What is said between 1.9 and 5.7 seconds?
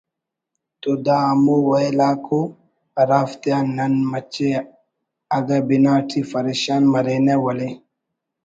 آک ءُ ہرافتیان نن مچے اگہ